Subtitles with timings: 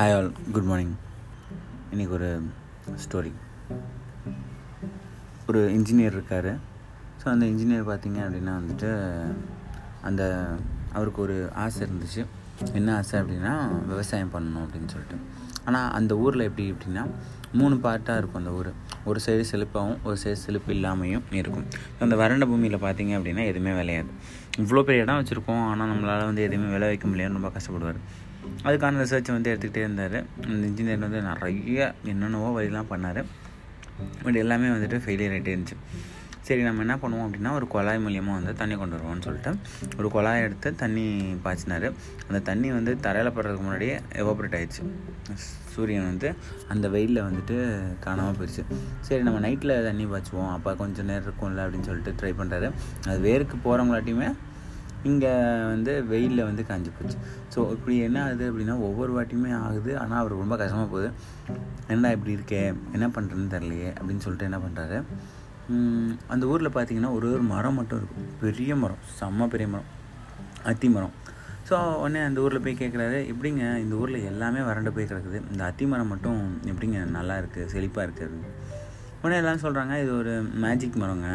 [0.00, 0.92] Hi all good morning
[1.92, 2.28] இன்றைக்கி ஒரு
[3.02, 3.32] story
[5.50, 6.48] ஒரு இன்ஜினியர் இருக்கார்.
[7.20, 8.90] ஸோ அந்த இன்ஜினியர் பார்த்தீங்க அப்படின்னா வந்துட்டு
[10.08, 10.22] அந்த
[10.96, 12.22] அவருக்கு ஒரு ஆசை இருந்துச்சு.
[12.78, 13.52] என்ன ஆசை அப்படின்னா
[13.90, 15.18] விவசாயம் பண்ணணும் அப்படின்னு சொல்லிட்டு.
[15.66, 17.04] ஆனால் அந்த ஊரில் எப்படி அப்படின்னா
[17.60, 18.72] மூணு பார்ட்டாக இருக்கும் அந்த ஊர்.
[19.10, 21.68] ஒரு சைடு செழிப்பாகவும் ஒரு சைடு செழிப்பு இல்லாமையும் இருக்கும்.
[22.06, 24.10] அந்த வறண்ட பூமியில் பார்த்தீங்க அப்படின்னா எதுவுமே விளையாது.
[24.64, 28.02] இவ்வளோ பெரிய இடம் வச்சுருக்கோம் ஆனால் நம்மளால் வந்து எதுவுமே விளை வைக்க முடியாதுன்னு ரொம்ப கஷ்டப்படுவார்.
[28.66, 30.18] அதுக்கான ரிசர்ச் வந்து எடுத்துக்கிட்டே இருந்தார்.
[30.50, 33.22] அந்த இன்ஜினியர் வந்து நிறைய என்னென்னவோ வழிலாம் பண்ணார்.
[34.24, 35.78] பட் எல்லாமே வந்துட்டு ஃபெயிலியர் ஆகிட்டே இருந்துச்சு.
[36.48, 39.50] சரி நம்ம என்ன பண்ணுவோம் அப்படின்னா ஒரு குழாய் மூலியமாக வந்து தண்ணி கொண்டு வருவோம்னு சொல்லிட்டு
[39.98, 41.04] ஒரு குழாய் எடுத்து தண்ணி
[41.44, 41.86] பாய்ச்சினார்.
[42.28, 44.82] அந்த தண்ணி வந்து தரையில் படுறதுக்கு முன்னாடியே எவாபரேட் ஆயிடுச்சு.
[45.74, 46.28] சூரியன் வந்து
[46.72, 47.56] அந்த வெயிலில் வந்துட்டு
[48.06, 48.64] காணாமல் போயிடுச்சு.
[49.08, 50.52] சரி நம்ம நைட்டில் தண்ணி பாய்ச்சுவோம்.
[50.56, 52.70] அப்போ கொஞ்சம் நேரம் இருக்கும்ல அப்படின்னு சொல்லிட்டு ட்ரை பண்ணுறாரு
[53.08, 54.30] அது வேருக்கு போகிறவங்களாட்டியுமே
[55.08, 55.32] இங்கே
[55.72, 57.16] வந்து வெயிலில் வந்து காஞ்சி போச்சு.
[57.54, 59.92] ஸோ இப்படி என்ன ஆகுது அப்படின்னா ஒவ்வொரு வாட்டியுமே ஆகுது.
[60.02, 61.10] ஆனால் அவர் ரொம்ப கஷ்டமாக போகுது.
[61.92, 62.62] என்னடா இப்படி இருக்கே?
[62.96, 64.98] என்ன பண்ணுறதுன்னு தெரியலையே அப்படின்னு சொல்லிட்டு என்ன பண்ணுறாரு
[66.32, 68.28] அந்த ஊரில் பார்த்தீங்கன்னா ஒரு ஒரு மரம் மட்டும் இருக்கும்.
[68.44, 69.02] பெரிய மரம்.
[69.18, 69.90] செம்ம பெரிய மரம்.
[70.70, 71.14] அத்தி மரம்.
[71.68, 73.64] ஸோ உடனே அந்த ஊரில் போய் கேட்குறாரு எப்படிங்க?
[73.84, 75.40] இந்த ஊரில் எல்லாமே வறண்டு போய் கிடக்குது.
[75.52, 76.40] இந்த அத்தி மரம் மட்டும்
[76.70, 77.00] எப்படிங்க?
[77.16, 78.38] நல்லா இருக்குது செழிப்பாக இருக்குது
[79.22, 80.34] உடனே எல்லாம் சொல்கிறாங்க இது ஒரு
[80.64, 81.28] மேஜிக் மரங்க.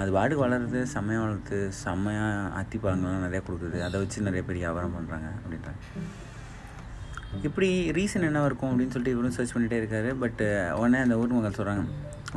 [0.00, 3.78] அது பாட்டுக்கு வளருது செம்மையாக வளருது செம்மையாக அத்தி பழங்கள்லாம் நிறையா கொடுக்குது.
[3.86, 5.80] அதை வச்சு நிறைய பேர் வியாபாரம் பண்ணுறாங்க அப்படின்றாங்க.
[7.46, 10.10] இப்படி ரீசன் என்ன இருக்கும் அப்படின்னு சொல்லிட்டு இவரும் சர்ச் பண்ணிகிட்டே இருக்காரு.
[10.22, 10.42] பட்
[10.78, 11.84] உடனே அந்த ஊர் மக்கள் சொல்கிறாங்க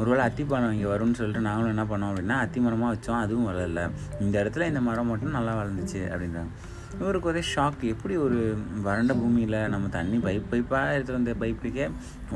[0.01, 3.81] ஒருவேளை அத்திப்பழம் இங்கே வரும்னு சொல்லிட்டு நாங்களும் என்ன பண்ணோம் அப்படின்னா அத்தி மரமாக வச்சோம் அதுவும் வளரல.
[4.25, 6.51] இந்த இடத்துல இந்த மரம் மட்டும் நல்லா வளர்ந்துச்சு அப்படின்றாங்க.
[6.99, 8.37] இவருக்கு ஒரே ஷாக் எப்படி ஒரு
[8.85, 11.85] வறண்ட பூமியில் நம்ம தண்ணி பைப் பைப்பாக எடுத்துகிட்டு வந்த பைப்புக்கே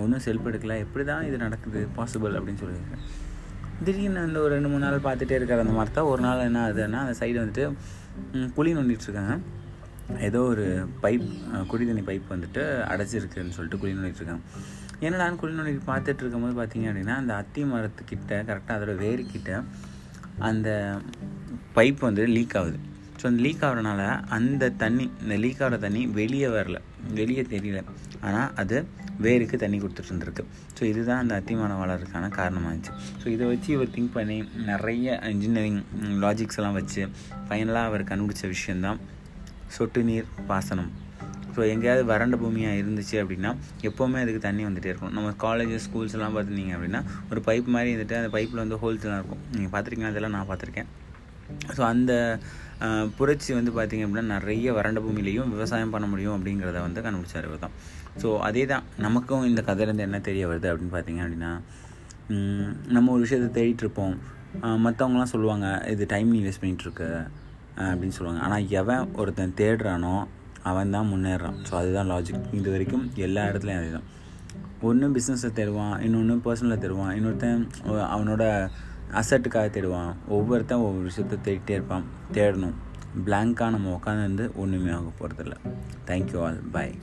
[0.04, 3.04] ஒன்றும் செல்ஃப் எடுக்கல எப்படி தான் இது நடக்குது பாசிபிள் அப்படின்னு சொல்லியிருக்கேன்
[3.84, 6.02] திடீர்னு அந்த ஒரு ரெண்டு மூணு நாள் பார்த்துட்டே இருக்கிற அந்த மரத்தை.
[6.12, 7.66] ஒரு நாள் என்ன ஆகுதுன்னா அந்த சைடு வந்துட்டு
[8.58, 9.36] குழி நோண்டிட்டுருக்காங்க
[10.28, 10.66] ஏதோ ஒரு
[11.04, 11.26] பைப்
[11.68, 14.44] குடி தண்ணி பைப் வந்துட்டு அடைச்சிருக்குன்னு சொல்லிட்டு குழி நோண்டிட்டுருக்காங்க
[15.06, 19.64] என்னடான்னு குழி நோண்டி பார்த்துட்டு இருக்கும்போது பார்த்தீங்க அப்படின்னா அந்த அத்தி மரத்துக்கிட்ட கரெக்டாக அதோட வேருக்கிட்ட
[20.50, 20.70] அந்த
[21.76, 22.78] பைப் வந்து லீக் ஆகுது.
[23.20, 24.02] ஸோ அந்த லீக் ஆகிறனால
[24.38, 26.80] அந்த தண்ணி இந்த லீக் ஆகிற தண்ணி வெளியே வரல.
[27.20, 27.82] வெளியே தெரியல.
[28.28, 28.78] ஆனால் அது
[29.26, 30.44] வேருக்கு தண்ணி கொடுத்துட்டு இருந்திருக்கு.
[30.78, 34.38] ஸோ இதுதான் அந்த அத்திமரம் காரணமாக இருந்துச்சு ஸோ இதை வச்சு இவர் திங்க் பண்ணி
[34.72, 35.82] நிறைய இன்ஜினியரிங்
[36.24, 37.04] லாஜிக்ஸ் எல்லாம் வச்சு
[37.48, 39.02] ஃபைனலாக அவர் கண்டுபிடிச்ச விஷயந்தான்
[39.78, 40.92] சொட்டு நீர் பாசனம்.
[41.56, 43.52] ஸோ எங்கேயாவது வறண்ட பூமியாக இருந்துச்சு அப்படின்னா
[43.90, 45.14] எப்போவுமே அதுக்கு தண்ணி வந்துகிட்டே இருக்கும்.
[45.18, 47.02] நம்ம காலேஜஸ் ஸ்கூல்ஸ் எல்லாம் பார்த்துருந்தீங்க அப்படின்னா
[47.32, 49.44] ஒரு பைப் மாதிரி இருந்துட்டு அந்த பைப்பில் வந்து ஹோல்ஸ்லாம் இருக்கும்.
[49.56, 50.90] நீங்கள் பார்த்துருக்கீங்க அதெல்லாம் நான் பார்த்துருக்கேன்.
[51.76, 52.14] ஸோ அந்த
[53.18, 57.76] புரட்சி வந்து பார்த்திங்க அப்படின்னா நிறைய வறண்ட பூமியிலையும் விவசாயம் பண்ண முடியும் அப்படிங்கிறத வந்து கண்டுபிடிச்சார் இவர் தான்
[58.22, 61.52] ஸோ அதே தான் நமக்கும் இந்த கதையிலேருந்து என்ன தெரிய வருது அப்படின்னு பார்த்தீங்க அப்படின்னா
[62.96, 64.16] நம்ம ஒரு விஷயத்தை தேடிட்டுருப்போம்.
[64.86, 66.66] மற்றவங்களாம் சொல்லுவாங்க இது டைம் நீ வேஸ்ட்
[67.92, 68.42] அப்படின்னு சொல்லுவாங்க.
[68.46, 70.16] ஆனால் எவன் ஒருத்தன் தேடுறானோ
[70.70, 74.08] அவன் தான் முன்னேறான் ஸோ அதுதான் லாஜிக் இது வரைக்கும் எல்லா இடத்துலையும் அதே தான்
[74.88, 77.14] ஒன்று பிஸ்னஸை தேடுவான் இன்னொன்று பர்சனலில் தேடுவான்.
[77.18, 77.66] இன்னொருத்தன்
[78.16, 78.44] அவனோட
[79.12, 80.16] அசட்டுக்காக தேடுவான்.
[80.30, 82.04] ஒவ்வொருத்தன் ஒவ்வொரு விஷயத்தை தேடிட்டே இருப்பான்.
[82.34, 82.74] தேடணும்.
[83.26, 85.54] பிளாங்காக நம்ம உட்காந்துருந்து ஒன்றுமே ஆக போகிறதில்ல
[86.08, 86.96] தேங்க்யூ ஆல் பாய்